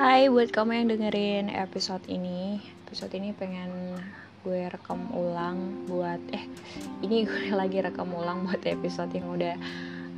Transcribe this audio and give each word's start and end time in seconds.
Hai 0.00 0.32
buat 0.32 0.48
kamu 0.48 0.72
yang 0.80 0.88
dengerin 0.96 1.52
episode 1.52 2.00
ini. 2.08 2.56
Episode 2.88 3.20
ini 3.20 3.36
pengen 3.36 4.00
gue 4.40 4.64
rekam 4.72 4.96
ulang 5.12 5.84
buat 5.84 6.16
Eh 6.32 6.48
ini 7.04 7.20
gue 7.28 7.52
lagi 7.52 7.84
rekam 7.84 8.08
ulang 8.08 8.48
buat 8.48 8.64
episode 8.64 9.12
yang 9.12 9.28
udah 9.28 9.60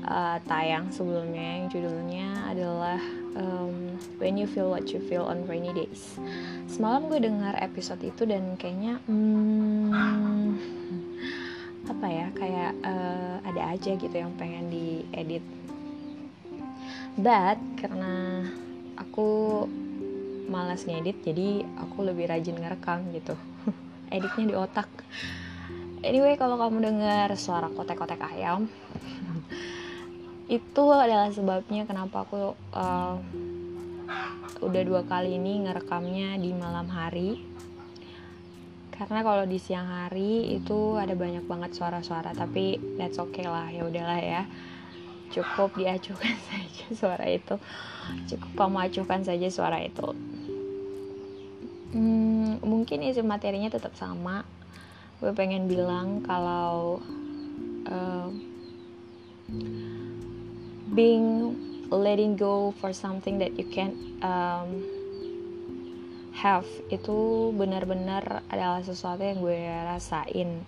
uh, 0.07 0.39
tayang 0.47 0.87
sebelumnya. 0.95 1.59
Yang 1.59 1.67
judulnya 1.75 2.31
adalah 2.47 3.03
um, 3.35 3.99
When 4.23 4.39
You 4.39 4.47
Feel 4.47 4.71
What 4.71 4.87
You 4.95 5.03
Feel 5.03 5.27
on 5.27 5.51
Rainy 5.51 5.75
Days. 5.75 6.15
Semalam 6.71 7.11
gue 7.11 7.19
dengar 7.19 7.59
episode 7.59 8.07
itu 8.07 8.23
dan 8.23 8.55
kayaknya 8.55 9.03
hmm, 9.11 9.91
Apa 11.91 12.07
ya 12.07 12.31
kayak 12.39 12.73
uh, 12.87 13.43
ada 13.51 13.75
aja 13.75 13.99
gitu 13.99 14.15
yang 14.15 14.31
pengen 14.39 14.71
diedit. 14.71 15.43
But 17.19 17.59
karena 17.83 18.47
aku 19.03 19.67
malas 20.47 20.87
ngedit 20.87 21.25
jadi 21.27 21.67
aku 21.81 22.07
lebih 22.07 22.31
rajin 22.31 22.55
ngerekam 22.59 23.11
gitu. 23.11 23.35
Editnya 24.15 24.45
di 24.47 24.55
otak. 24.55 24.89
Anyway 26.03 26.35
kalau 26.39 26.59
kamu 26.59 26.83
dengar 26.93 27.31
suara 27.39 27.71
kotek-kotek 27.71 28.19
ayam 28.23 28.67
itu 30.59 30.85
adalah 30.91 31.31
sebabnya 31.31 31.87
kenapa 31.87 32.27
aku 32.27 32.59
uh, 32.75 33.17
udah 34.63 34.83
dua 34.83 35.03
kali 35.07 35.39
ini 35.39 35.67
ngerekamnya 35.67 36.39
di 36.39 36.51
malam 36.55 36.87
hari. 36.91 37.43
Karena 38.93 39.25
kalau 39.27 39.43
di 39.49 39.59
siang 39.59 39.89
hari 39.89 40.55
itu 40.55 40.95
ada 40.95 41.17
banyak 41.19 41.43
banget 41.51 41.75
suara-suara 41.75 42.31
tapi 42.37 42.79
that's 42.95 43.19
okay 43.19 43.43
lah 43.49 43.67
ya 43.67 43.83
udahlah 43.83 44.21
ya 44.21 44.43
cukup 45.33 45.73
diacuhkan 45.75 46.37
saja 46.53 46.87
suara 46.93 47.27
itu. 47.27 47.57
Cukup 48.29 48.51
kamu 48.55 48.79
acuhkan 48.93 49.21
saja 49.25 49.49
suara 49.49 49.81
itu. 49.81 50.13
Hmm, 51.93 52.61
mungkin 52.65 53.05
isi 53.05 53.21
materinya 53.25 53.73
tetap 53.73 53.97
sama. 53.97 54.45
Gue 55.21 55.33
pengen 55.33 55.69
bilang 55.69 56.25
kalau 56.25 57.01
uh, 57.89 58.29
being 60.93 61.57
letting 61.93 62.37
go 62.37 62.73
for 62.81 62.97
something 62.97 63.37
that 63.37 63.53
you 63.61 63.69
can 63.69 63.93
um, 64.25 64.81
have 66.33 66.65
itu 66.89 67.53
benar-benar 67.53 68.41
adalah 68.49 68.81
sesuatu 68.81 69.21
yang 69.21 69.39
gue 69.45 69.61
rasain. 69.85 70.65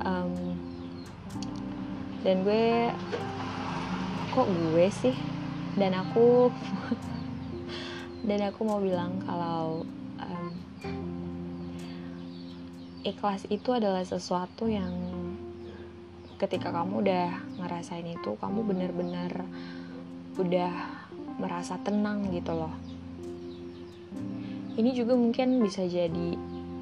Um, 0.00 0.56
dan 2.24 2.44
gue 2.44 2.92
kok 4.30 4.46
gue 4.46 4.86
sih? 4.94 5.16
Dan 5.74 5.94
aku 5.98 6.50
dan 8.28 8.40
aku 8.46 8.60
mau 8.62 8.78
bilang 8.78 9.18
kalau 9.26 9.82
um, 10.22 10.52
ikhlas 13.02 13.48
itu 13.50 13.72
adalah 13.74 14.04
sesuatu 14.06 14.68
yang 14.70 14.92
ketika 16.40 16.72
kamu 16.72 17.04
udah 17.04 17.28
ngerasain 17.60 18.08
itu 18.08 18.32
kamu 18.40 18.64
benar-benar 18.64 19.44
udah 20.40 20.72
merasa 21.36 21.76
tenang 21.80 22.32
gitu 22.32 22.52
loh. 22.56 22.72
Ini 24.76 24.90
juga 24.96 25.12
mungkin 25.16 25.60
bisa 25.60 25.84
jadi 25.84 26.36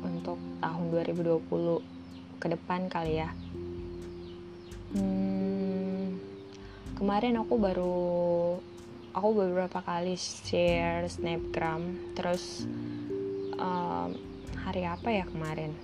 untuk 0.06 0.38
tahun 0.62 0.84
2020 0.94 2.38
ke 2.38 2.46
depan 2.46 2.86
kali 2.86 3.18
ya. 3.18 3.30
Hmm, 4.94 5.77
kemarin 6.98 7.38
aku 7.38 7.54
baru 7.62 7.98
aku 9.14 9.28
beberapa 9.38 9.78
kali 9.86 10.18
share 10.18 11.06
snapgram. 11.06 11.94
Terus 12.18 12.66
um, 13.54 14.18
hari 14.66 14.82
apa 14.82 15.06
ya 15.06 15.24
kemarin? 15.30 15.78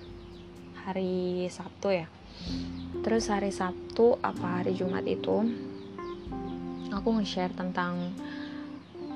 Hari 0.83 1.47
Sabtu 1.47 2.03
ya? 2.03 2.11
Terus 2.99 3.31
hari 3.31 3.55
Sabtu 3.55 4.19
apa 4.19 4.59
hari 4.59 4.75
Jumat 4.75 5.07
itu 5.07 5.47
aku 6.91 7.09
nge-share 7.15 7.55
tentang 7.55 8.11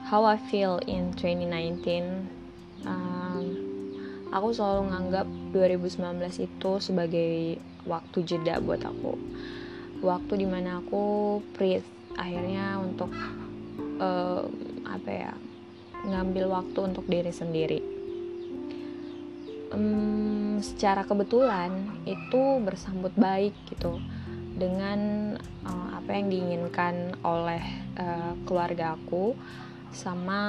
how 0.07 0.23
I 0.23 0.39
feel 0.39 0.79
in 0.87 1.11
2019 1.19 1.83
um, 2.87 3.43
aku 4.31 4.47
selalu 4.55 4.89
nganggap 4.89 5.27
2019 5.51 6.47
itu 6.47 6.71
sebagai 6.79 7.59
waktu 7.87 8.17
jeda 8.25 8.59
buat 8.59 8.83
aku 8.83 9.15
waktu 9.99 10.43
di 10.43 10.47
mana 10.47 10.79
aku 10.83 11.39
breathe. 11.55 11.87
Akhirnya 12.19 12.79
untuk 12.83 13.11
uh, 13.99 14.43
apa 14.87 15.09
ya 15.09 15.31
ngambil 16.07 16.51
waktu 16.51 16.79
untuk 16.83 17.05
diri 17.07 17.31
sendiri. 17.31 17.79
Um, 19.69 20.57
secara 20.65 21.05
kebetulan 21.05 22.01
itu 22.09 22.41
bersambut 22.65 23.13
baik 23.13 23.53
gitu 23.69 24.01
dengan 24.57 24.99
uh, 25.63 25.89
apa 25.93 26.09
yang 26.17 26.27
diinginkan 26.33 27.15
oleh 27.21 27.61
uh, 27.95 28.33
keluarga 28.49 28.97
aku 28.97 29.37
sama 29.93 30.41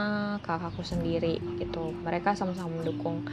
kakakku 0.42 0.82
sendiri 0.82 1.38
gitu. 1.60 1.92
Mereka 2.02 2.32
sama-sama 2.34 2.80
mendukung. 2.80 3.28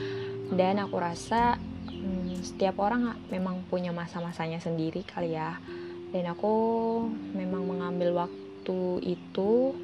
Dan 0.51 0.79
aku 0.79 0.99
rasa 0.99 1.55
um, 1.87 2.35
setiap 2.43 2.79
orang 2.83 3.15
memang 3.31 3.63
punya 3.71 3.95
masa-masanya 3.95 4.59
sendiri 4.59 5.03
kali 5.07 5.35
ya 5.35 5.55
dan 6.15 6.23
aku 6.31 6.55
memang 7.35 7.67
mengambil 7.67 8.25
waktu 8.25 8.79
itu 9.03 9.75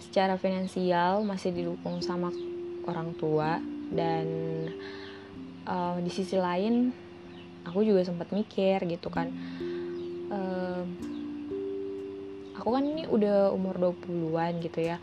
secara 0.00 0.36
finansial 0.36 1.24
masih 1.24 1.52
didukung 1.52 2.00
sama 2.04 2.32
orang 2.88 3.12
tua. 3.16 3.60
Dan 3.86 4.26
uh, 5.66 5.96
di 6.02 6.10
sisi 6.10 6.34
lain 6.34 6.90
aku 7.66 7.82
juga 7.82 8.06
sempat 8.06 8.30
mikir 8.30 8.78
gitu 8.86 9.10
kan 9.10 9.30
uh, 10.30 10.82
aku 12.54 12.68
kan 12.70 12.82
ini 12.86 13.10
udah 13.10 13.50
umur 13.50 13.94
20-an 14.06 14.62
gitu 14.62 14.86
ya 14.86 14.98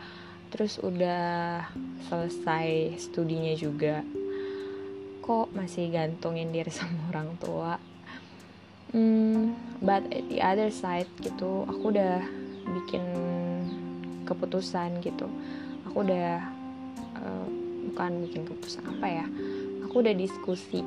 terus 0.52 0.78
udah 0.78 1.66
selesai 2.06 2.94
studinya 3.00 3.56
juga. 3.58 4.06
Kok 5.24 5.56
masih 5.56 5.90
gantungin 5.90 6.52
diri 6.54 6.70
sama 6.74 7.10
orang 7.10 7.34
tua 7.40 7.93
hmm, 8.94 9.58
but 9.82 10.06
at 10.14 10.24
the 10.30 10.38
other 10.38 10.70
side 10.70 11.10
gitu 11.20 11.66
aku 11.66 11.90
udah 11.90 12.22
bikin 12.64 13.04
keputusan 14.24 15.04
gitu. 15.04 15.28
Aku 15.90 16.06
udah 16.06 16.40
uh, 17.20 17.46
bukan 17.92 18.24
bikin 18.24 18.48
keputusan 18.48 18.84
apa 18.88 19.06
ya? 19.06 19.26
Aku 19.84 20.00
udah 20.00 20.14
diskusi 20.16 20.80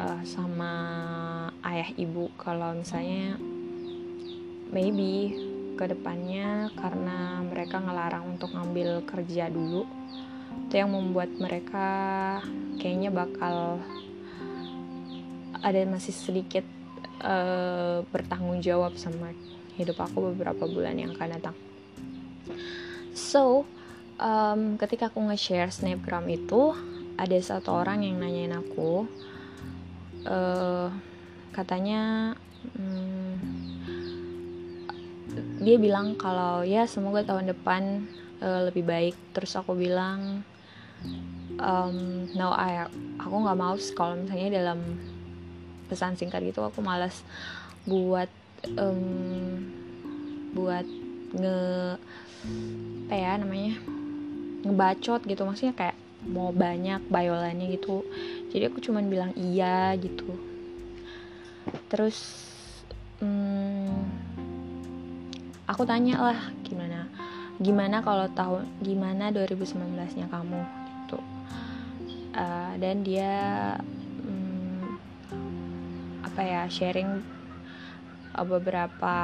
uh, 0.00 0.22
sama 0.26 0.72
ayah 1.62 1.90
ibu 1.94 2.32
kalau 2.40 2.74
misalnya 2.74 3.38
maybe 4.74 5.36
ke 5.78 5.84
depannya 5.86 6.74
karena 6.74 7.40
mereka 7.46 7.78
ngelarang 7.78 8.34
untuk 8.34 8.50
ngambil 8.50 9.06
kerja 9.06 9.46
dulu 9.46 9.86
itu 10.68 10.74
yang 10.74 10.90
membuat 10.90 11.30
mereka 11.38 11.88
kayaknya 12.76 13.14
bakal 13.14 13.78
ada 15.62 15.80
masih 15.86 16.12
sedikit 16.12 16.66
uh, 17.22 18.04
bertanggung 18.10 18.62
jawab 18.62 18.94
sama 18.98 19.34
hidup 19.78 19.98
aku 20.02 20.34
beberapa 20.34 20.66
bulan 20.66 20.98
yang 20.98 21.14
akan 21.14 21.38
datang. 21.38 21.56
So, 23.14 23.66
um, 24.18 24.74
ketika 24.78 25.10
aku 25.10 25.22
nge-share 25.30 25.70
snapgram 25.70 26.26
itu, 26.30 26.74
ada 27.18 27.38
satu 27.42 27.74
orang 27.82 28.06
yang 28.06 28.18
nanyain 28.18 28.54
aku, 28.54 29.06
uh, 30.26 30.90
katanya, 31.54 32.34
um, 32.78 33.34
dia 35.62 35.76
bilang 35.78 36.14
kalau 36.14 36.62
ya 36.62 36.86
semoga 36.86 37.22
tahun 37.26 37.50
depan 37.50 38.06
uh, 38.42 38.70
lebih 38.70 38.86
baik. 38.86 39.14
Terus 39.34 39.54
aku 39.58 39.74
bilang, 39.74 40.42
um, 41.58 42.26
no, 42.34 42.54
I, 42.54 42.86
aku 43.18 43.34
nggak 43.34 43.58
mau 43.58 43.74
kalau 43.94 44.14
misalnya 44.18 44.62
dalam 44.62 44.78
pesan 45.88 46.14
singkat 46.14 46.44
gitu 46.44 46.60
aku 46.62 46.84
malas 46.84 47.24
buat 47.88 48.28
um, 48.76 49.64
buat 50.52 50.84
nge 51.32 51.58
apa 53.08 53.14
ya 53.16 53.32
namanya 53.40 53.74
ngebacot 54.64 55.24
gitu. 55.24 55.42
Maksudnya 55.48 55.74
kayak 55.74 55.96
mau 56.28 56.52
banyak 56.52 57.00
bayolannya 57.08 57.72
gitu. 57.72 58.04
Jadi 58.52 58.68
aku 58.68 58.78
cuman 58.84 59.08
bilang 59.08 59.32
iya 59.34 59.96
gitu. 59.96 60.28
Terus 61.88 62.44
um, 63.24 64.04
aku 65.68 65.82
tanya 65.84 66.20
lah 66.20 66.40
gimana 66.64 67.08
gimana 67.58 67.98
kalau 68.06 68.30
tahun 68.30 68.70
gimana 68.80 69.34
2019 69.34 70.18
nya 70.18 70.26
kamu 70.30 70.60
gitu. 71.04 71.18
Uh, 72.38 72.72
dan 72.78 73.02
dia 73.02 73.34
apa 76.38 76.46
ya 76.46 76.62
sharing 76.70 77.18
uh, 78.38 78.46
beberapa 78.46 79.14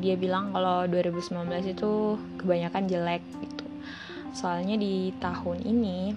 dia 0.00 0.16
bilang 0.16 0.48
kalau 0.56 0.88
2019 0.88 1.44
itu 1.76 2.16
kebanyakan 2.40 2.88
jelek 2.88 3.20
gitu. 3.36 3.68
Soalnya 4.32 4.80
di 4.80 5.12
tahun 5.20 5.60
ini 5.60 6.16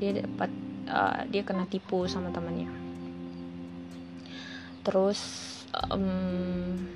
dia 0.00 0.16
dapat 0.16 0.48
uh, 0.88 1.28
dia 1.28 1.44
kena 1.44 1.68
tipu 1.68 2.08
sama 2.08 2.32
temannya 2.32 2.72
terus 4.80 5.20
um, 5.92 6.88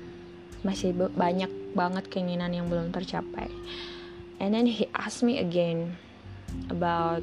masih 0.65 0.97
banyak 0.97 1.53
banget 1.77 2.09
keinginan 2.09 2.49
yang 2.49 2.65
belum 2.65 2.89
tercapai. 2.89 3.45
And 4.41 4.57
then 4.57 4.65
he 4.65 4.89
asked 4.97 5.21
me 5.21 5.37
again 5.37 6.01
about 6.73 7.21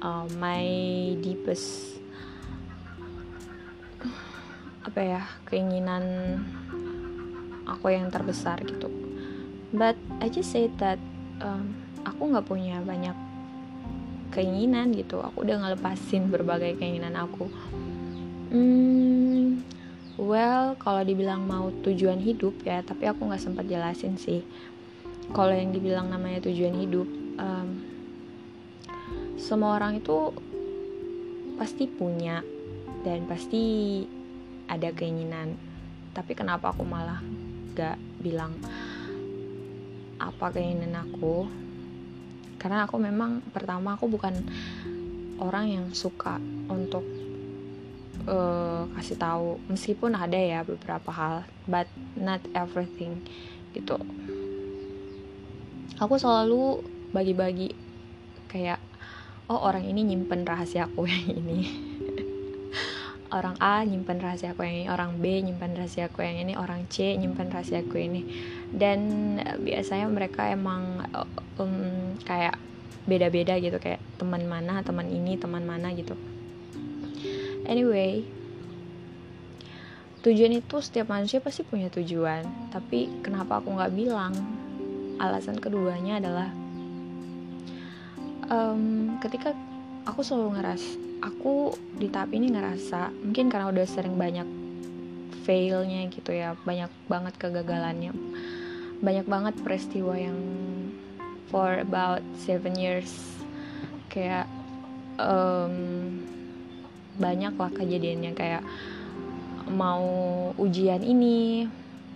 uh, 0.00 0.24
my 0.40 0.64
deepest 1.20 2.00
apa 4.94 5.02
ya 5.02 5.26
keinginan 5.50 6.06
aku 7.66 7.90
yang 7.90 8.14
terbesar 8.14 8.62
gitu. 8.62 8.86
But 9.74 9.98
I 10.22 10.30
just 10.30 10.54
say 10.54 10.70
that 10.78 11.02
um, 11.42 11.74
aku 12.06 12.30
nggak 12.30 12.46
punya 12.46 12.78
banyak 12.78 13.18
keinginan 14.30 14.94
gitu. 14.94 15.18
Aku 15.18 15.42
udah 15.42 15.66
ngelepasin 15.66 16.30
berbagai 16.30 16.78
keinginan 16.78 17.18
aku. 17.18 17.50
Hmm, 18.54 19.66
well 20.14 20.78
kalau 20.78 21.02
dibilang 21.02 21.42
mau 21.42 21.74
tujuan 21.82 22.22
hidup 22.22 22.54
ya 22.62 22.78
tapi 22.86 23.10
aku 23.10 23.26
nggak 23.26 23.42
sempat 23.42 23.66
jelasin 23.66 24.14
sih. 24.14 24.46
Kalau 25.34 25.50
yang 25.50 25.74
dibilang 25.74 26.06
namanya 26.06 26.46
tujuan 26.46 26.78
hidup 26.78 27.10
um, 27.42 27.82
semua 29.42 29.74
orang 29.74 29.98
itu 29.98 30.30
pasti 31.58 31.90
punya 31.90 32.46
dan 33.02 33.26
pasti 33.26 33.66
ada 34.74 34.90
keinginan. 34.90 35.54
Tapi 36.14 36.34
kenapa 36.34 36.74
aku 36.74 36.82
malah 36.82 37.22
gak 37.74 37.98
bilang 38.18 38.54
apa 40.18 40.50
keinginan 40.54 40.94
aku? 40.98 41.46
Karena 42.58 42.86
aku 42.86 42.96
memang 42.98 43.44
pertama 43.54 43.94
aku 43.94 44.10
bukan 44.10 44.34
orang 45.38 45.66
yang 45.70 45.86
suka 45.94 46.38
untuk 46.70 47.02
uh, 48.26 48.86
kasih 48.98 49.18
tahu. 49.18 49.58
Meskipun 49.70 50.14
ada 50.14 50.38
ya 50.38 50.62
beberapa 50.66 51.10
hal 51.10 51.46
but 51.70 51.86
not 52.18 52.42
everything. 52.54 53.22
Gitu. 53.74 53.98
Aku 55.98 56.18
selalu 56.18 56.82
bagi-bagi 57.14 57.74
kayak 58.50 58.82
oh 59.50 59.60
orang 59.60 59.86
ini 59.86 60.02
nyimpen 60.02 60.46
rahasia 60.46 60.86
aku 60.88 61.06
yang 61.06 61.26
ini 61.30 61.83
orang 63.34 63.58
A 63.58 63.82
nyimpan 63.82 64.22
rahasia 64.22 64.54
aku 64.54 64.62
yang 64.62 64.86
ini 64.86 64.86
orang 64.86 65.18
B 65.18 65.42
nyimpan 65.42 65.74
rahasia 65.74 66.06
aku 66.06 66.22
yang 66.22 66.38
ini 66.38 66.54
orang 66.54 66.86
C 66.86 67.18
nyimpan 67.18 67.50
rahasia 67.50 67.82
aku 67.82 67.98
ini. 67.98 68.22
Dan 68.70 69.00
eh, 69.42 69.58
biasanya 69.58 70.06
mereka 70.06 70.46
emang 70.46 71.02
um, 71.58 72.14
kayak 72.22 72.54
beda-beda 73.04 73.58
gitu 73.60 73.76
kayak 73.76 74.00
teman 74.16 74.48
mana 74.48 74.80
teman 74.86 75.10
ini 75.10 75.34
teman 75.34 75.66
mana 75.66 75.90
gitu. 75.92 76.14
Anyway 77.66 78.24
tujuan 80.24 80.56
itu 80.56 80.80
setiap 80.80 81.12
manusia 81.12 81.42
pasti 81.42 81.66
punya 81.66 81.90
tujuan. 81.92 82.72
Tapi 82.72 83.20
kenapa 83.20 83.60
aku 83.60 83.74
nggak 83.74 83.92
bilang? 83.92 84.32
Alasan 85.14 85.62
keduanya 85.62 86.18
adalah 86.18 86.48
um, 88.50 89.14
ketika 89.20 89.54
aku 90.04 90.20
selalu 90.24 90.58
ngeras 90.58 90.82
aku 91.24 91.72
di 91.96 92.12
tahap 92.12 92.36
ini 92.36 92.52
ngerasa 92.52 93.08
mungkin 93.24 93.48
karena 93.48 93.72
udah 93.72 93.86
sering 93.88 94.20
banyak 94.20 94.44
failnya 95.44 96.08
gitu 96.12 96.32
ya 96.32 96.56
banyak 96.64 96.92
banget 97.08 97.34
kegagalannya. 97.40 98.12
Banyak 99.00 99.26
banget 99.28 99.54
peristiwa 99.60 100.16
yang 100.16 100.36
for 101.48 101.80
about 101.80 102.20
seven 102.40 102.76
years. 102.76 103.12
Kayak 104.12 104.48
um, 105.20 106.20
banyak 107.20 107.52
lah 107.56 107.72
kejadiannya. 107.72 108.32
Kayak 108.32 108.62
mau 109.68 110.04
ujian 110.60 111.00
ini 111.00 111.68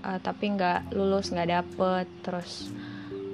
uh, 0.05 0.21
tapi 0.21 0.53
nggak 0.53 0.93
lulus 0.97 1.29
nggak 1.33 1.53
dapet. 1.53 2.07
Terus 2.25 2.73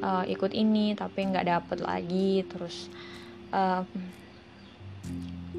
uh, 0.03 0.27
ikut 0.27 0.51
ini 0.51 0.99
tapi 0.99 1.31
nggak 1.31 1.47
dapet 1.47 1.79
lagi. 1.79 2.43
Terus 2.51 2.91
uh, 3.55 3.87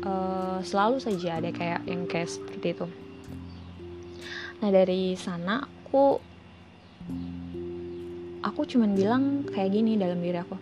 uh, 0.05 0.61
selalu 0.61 1.01
saja 1.01 1.41
ada 1.41 1.49
kayak 1.51 1.81
yang 1.89 2.05
kayak 2.05 2.29
seperti 2.29 2.77
itu. 2.77 2.85
Nah 4.61 4.69
dari 4.71 5.17
sana 5.19 5.65
aku 5.65 6.21
aku 8.45 8.61
cuman 8.69 8.93
bilang 8.93 9.43
kayak 9.49 9.73
gini 9.73 9.97
dalam 9.97 10.21
diri 10.21 10.37
aku 10.39 10.55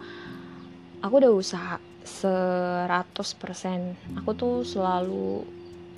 aku 1.03 1.13
udah 1.19 1.33
usaha 1.35 1.75
100% 2.03 4.19
aku 4.19 4.29
tuh 4.35 4.63
selalu 4.63 5.43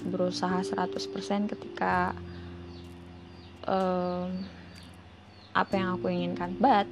berusaha 0.06 0.62
100% 0.62 1.50
ketika 1.50 2.14
um, 3.66 4.30
apa 5.56 5.72
yang 5.74 5.96
aku 5.96 6.12
inginkan. 6.12 6.52
But 6.60 6.86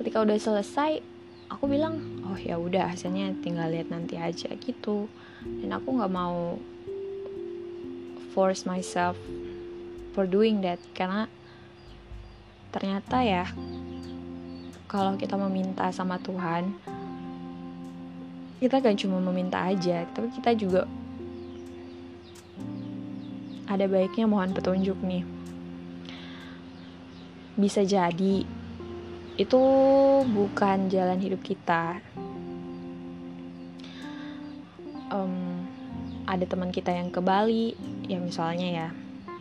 ketika 0.00 0.24
udah 0.24 0.38
selesai 0.40 1.04
aku 1.52 1.68
bilang 1.68 2.00
oh 2.28 2.38
ya 2.38 2.58
udah 2.58 2.92
hasilnya 2.92 3.34
tinggal 3.42 3.70
lihat 3.70 3.90
nanti 3.90 4.18
aja 4.18 4.48
gitu 4.56 5.08
dan 5.42 5.70
aku 5.76 5.98
nggak 5.98 6.12
mau 6.12 6.58
force 8.34 8.66
myself 8.66 9.18
for 10.14 10.26
doing 10.26 10.62
that. 10.62 10.78
Karena 10.94 11.26
ternyata 12.74 13.24
ya 13.24 13.44
kalau 14.88 15.16
kita 15.16 15.36
meminta 15.36 15.88
sama 15.92 16.16
Tuhan 16.20 16.72
kita 18.58 18.82
kan 18.82 18.98
cuma 18.98 19.22
meminta 19.22 19.62
aja 19.62 20.02
tapi 20.10 20.34
kita 20.34 20.50
juga 20.58 20.82
ada 23.68 23.84
baiknya 23.84 24.24
mohon 24.24 24.56
petunjuk 24.56 24.96
nih. 25.04 25.22
Bisa 27.54 27.84
jadi 27.84 28.48
itu 29.38 29.62
bukan 30.24 30.88
jalan 30.88 31.20
hidup 31.20 31.44
kita 31.44 32.00
um, 35.12 35.64
ada 36.28 36.44
teman 36.44 36.68
kita 36.72 36.92
yang 36.92 37.08
ke 37.08 37.20
Bali 37.24 37.72
ya 38.04 38.20
misalnya 38.20 38.68
ya 38.68 38.88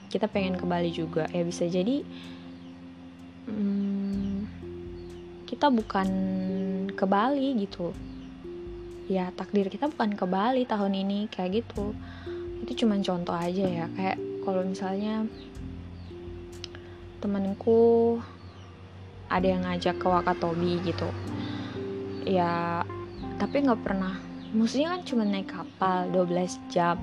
kita 0.07 0.31
pengen 0.31 0.55
ke 0.55 0.63
Bali 0.63 0.89
juga 0.91 1.27
ya 1.35 1.43
bisa 1.43 1.67
jadi 1.67 2.03
um, 3.51 4.47
kita 5.47 5.71
bukan 5.71 6.09
ke 6.91 7.05
Bali 7.07 7.55
gitu. 7.63 7.95
Ya 9.07 9.31
takdir 9.31 9.71
kita 9.71 9.87
bukan 9.87 10.19
ke 10.19 10.25
Bali 10.27 10.67
tahun 10.67 10.93
ini 10.93 11.31
kayak 11.31 11.63
gitu. 11.63 11.95
Itu 12.67 12.83
cuma 12.83 12.99
contoh 12.99 13.33
aja 13.33 13.63
ya 13.63 13.85
kayak 13.95 14.19
kalau 14.43 14.67
misalnya 14.67 15.23
temanku 17.23 18.19
ada 19.31 19.47
yang 19.47 19.63
ngajak 19.63 19.95
ke 19.95 20.07
Wakatobi 20.07 20.83
gitu. 20.83 21.07
Ya 22.27 22.83
tapi 23.39 23.63
nggak 23.63 23.81
pernah 23.81 24.26
maksudnya 24.55 24.95
kan 24.95 25.01
cuma 25.03 25.23
naik 25.27 25.51
kapal 25.51 26.07
12 26.11 26.71
jam 26.71 26.99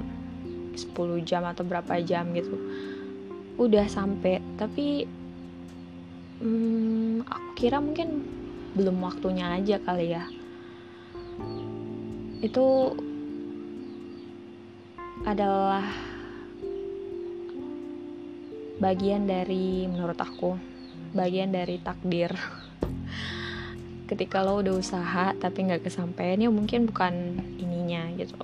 10 0.75 1.29
jam 1.29 1.43
atau 1.47 1.63
berapa 1.63 2.03
jam 2.03 2.31
gitu. 2.35 2.57
Udah 3.61 3.87
sampai 3.87 4.43
tapi 4.59 5.07
hmm, 6.43 7.25
aku 7.27 7.49
kira 7.55 7.79
mungkin 7.79 8.27
belum 8.75 8.99
waktunya 9.03 9.55
aja 9.55 9.79
kali 9.81 10.15
ya. 10.15 10.25
Itu 12.43 12.93
adalah 15.25 15.87
bagian 18.83 19.25
dari 19.25 19.87
menurut 19.89 20.19
aku 20.19 20.59
bagian 21.15 21.55
dari 21.55 21.79
takdir 21.79 22.35
ketika 24.05 24.45
lo 24.45 24.61
udah 24.61 24.77
usaha 24.77 25.33
tapi 25.37 25.65
nggak 25.65 25.89
kesampaian 25.89 26.37
ya 26.37 26.51
mungkin 26.53 26.85
bukan 26.85 27.41
ininya 27.57 28.13
gitu. 28.21 28.37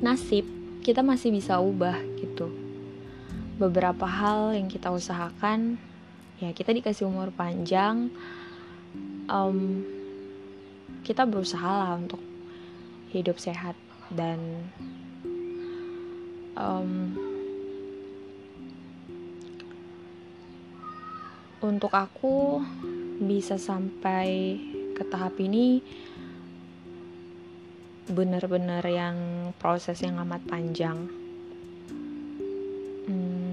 Nasib 0.00 0.46
kita 0.80 1.02
masih 1.04 1.34
bisa 1.34 1.58
ubah 1.58 1.98
gitu. 2.22 2.48
Beberapa 3.60 4.08
hal 4.08 4.56
yang 4.56 4.70
kita 4.70 4.88
usahakan 4.88 5.76
ya 6.40 6.56
kita 6.56 6.72
dikasih 6.72 7.04
umur 7.04 7.28
panjang 7.34 8.08
um, 9.28 9.84
kita 11.04 11.28
berusaha 11.28 11.68
lah 11.68 12.00
untuk 12.00 12.20
hidup 13.12 13.36
sehat 13.36 13.76
dan 14.08 14.40
um, 16.56 17.12
untuk 21.60 21.92
aku 21.92 22.64
bisa 23.20 23.60
sampai 23.60 24.56
ke 24.96 25.04
tahap 25.04 25.36
ini 25.36 25.84
benar-benar 28.10 28.82
yang 28.88 29.16
proses 29.60 30.00
yang 30.00 30.18
amat 30.24 30.42
panjang. 30.48 30.98
Hmm, 33.06 33.50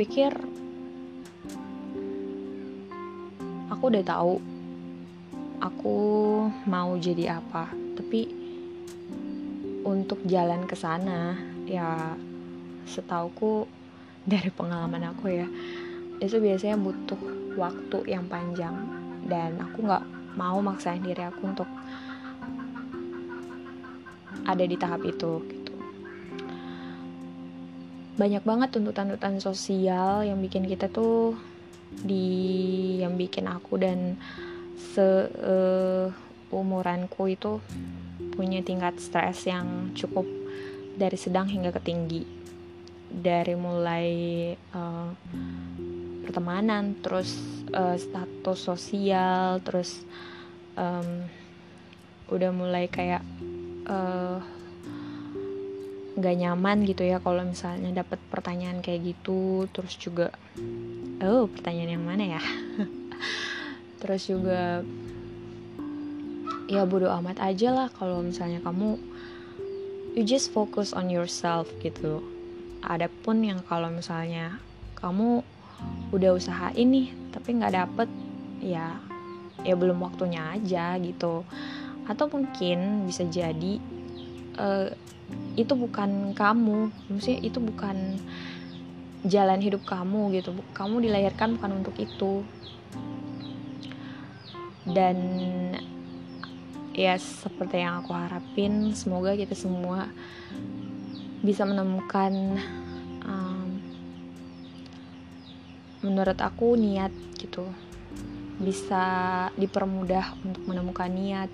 pikir 0.00 0.32
aku 3.68 3.84
udah 3.92 4.04
tahu 4.04 4.34
aku 5.60 5.98
mau 6.64 6.96
jadi 6.96 7.40
apa 7.40 7.68
tapi 7.96 8.28
untuk 9.84 10.20
jalan 10.28 10.68
ke 10.68 10.76
sana 10.76 11.36
ya 11.64 12.16
setauku 12.84 13.64
dari 14.24 14.50
pengalaman 14.52 15.12
aku 15.12 15.32
ya. 15.32 15.46
Itu 16.20 16.40
biasanya 16.40 16.76
butuh 16.76 17.20
waktu 17.56 17.98
yang 18.12 18.28
panjang. 18.28 18.76
Dan 19.24 19.60
aku 19.60 19.84
nggak 19.84 20.04
mau 20.36 20.58
maksain 20.60 21.02
diri 21.02 21.24
aku 21.24 21.42
untuk 21.48 21.68
ada 24.46 24.64
di 24.64 24.76
tahap 24.76 25.04
itu 25.04 25.32
gitu. 25.46 25.72
Banyak 28.16 28.44
banget 28.44 28.68
tuntutan-tuntutan 28.76 29.40
sosial 29.40 30.26
yang 30.26 30.40
bikin 30.40 30.68
kita 30.68 30.92
tuh 30.92 31.36
di 31.90 32.26
yang 33.02 33.18
bikin 33.18 33.50
aku 33.50 33.80
dan 33.80 34.14
se 34.76 35.02
uh, 35.28 36.06
umuranku 36.50 37.30
itu 37.30 37.58
punya 38.34 38.62
tingkat 38.62 38.98
stres 38.98 39.46
yang 39.46 39.90
cukup 39.94 40.26
dari 40.98 41.18
sedang 41.18 41.46
hingga 41.46 41.70
ke 41.74 41.80
tinggi 41.82 42.22
dari 43.10 43.58
mulai 43.58 44.08
uh, 44.54 45.10
pertemanan 46.24 46.94
terus 47.02 47.34
uh, 47.74 47.98
status 47.98 48.58
sosial 48.62 49.58
terus 49.66 50.06
um, 50.78 51.26
udah 52.30 52.50
mulai 52.54 52.86
kayak 52.86 53.26
uh, 53.90 54.38
nyaman 56.20 56.84
gitu 56.84 57.00
ya 57.08 57.16
kalau 57.16 57.40
misalnya 57.48 58.04
dapat 58.04 58.20
pertanyaan 58.28 58.84
kayak 58.84 59.16
gitu. 59.16 59.64
Terus 59.72 59.96
juga 59.96 60.28
oh 61.24 61.48
pertanyaan 61.48 61.96
yang 61.96 62.04
mana 62.04 62.36
ya? 62.36 62.42
Terus 64.00 64.28
juga 64.28 64.84
ya 66.70 66.86
bodo 66.86 67.10
amat 67.10 67.42
aja 67.42 67.74
lah 67.74 67.88
kalau 67.90 68.22
misalnya 68.22 68.62
kamu 68.62 68.94
you 70.14 70.22
just 70.22 70.54
focus 70.54 70.94
on 70.94 71.10
yourself 71.10 71.66
gitu 71.82 72.22
adapun 72.84 73.44
yang 73.44 73.60
kalau 73.64 73.92
misalnya 73.92 74.58
kamu 74.96 75.44
udah 76.12 76.36
usaha 76.36 76.68
ini 76.76 77.12
tapi 77.32 77.56
nggak 77.56 77.72
dapet 77.72 78.08
ya 78.60 79.00
ya 79.64 79.74
belum 79.76 80.00
waktunya 80.00 80.56
aja 80.56 80.96
gitu. 81.00 81.44
Atau 82.08 82.26
mungkin 82.32 83.06
bisa 83.06 83.24
jadi 83.28 83.78
uh, 84.58 84.88
itu 85.54 85.72
bukan 85.76 86.34
kamu 86.34 86.90
maksudnya 87.06 87.40
itu 87.44 87.58
bukan 87.62 88.18
jalan 89.24 89.60
hidup 89.60 89.84
kamu 89.84 90.40
gitu. 90.40 90.56
Kamu 90.72 91.04
dilahirkan 91.04 91.60
bukan 91.60 91.84
untuk 91.84 91.96
itu. 92.00 92.44
Dan 94.90 95.16
ya 96.96 97.14
seperti 97.20 97.84
yang 97.84 98.02
aku 98.02 98.10
harapin 98.10 98.90
semoga 98.96 99.36
kita 99.38 99.54
semua 99.54 100.10
bisa 101.40 101.64
menemukan 101.64 102.60
menurut 106.00 106.38
aku 106.40 106.80
niat 106.80 107.12
gitu. 107.36 107.68
Bisa 108.60 109.04
dipermudah 109.56 110.36
untuk 110.44 110.64
menemukan 110.64 111.12
niat 111.12 111.52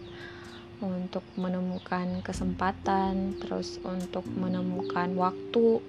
untuk 0.77 1.25
menemukan 1.41 2.21
kesempatan 2.21 3.41
terus 3.41 3.81
untuk 3.81 4.29
menemukan 4.29 5.09
waktu 5.17 5.81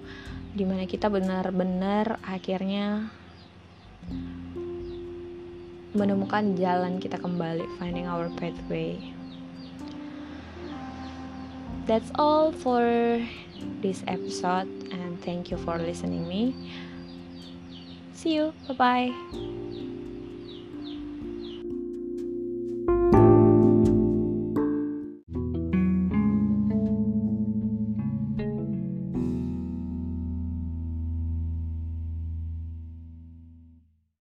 di 0.56 0.64
mana 0.64 0.88
kita 0.88 1.12
benar-benar 1.12 2.16
akhirnya 2.24 3.12
menemukan 5.92 6.56
jalan 6.56 6.96
kita 6.96 7.20
kembali 7.20 7.68
finding 7.76 8.08
our 8.08 8.32
pathway. 8.40 8.96
That's 11.84 12.08
all 12.16 12.52
for 12.52 12.84
this 13.80 14.02
episode 14.06 14.68
and 14.92 15.20
thank 15.22 15.50
you 15.50 15.56
for 15.56 15.78
listening 15.78 16.26
me 16.28 16.54
See 18.12 18.34
you. 18.34 18.52
Bye 18.66 18.74
bye. 18.74 19.64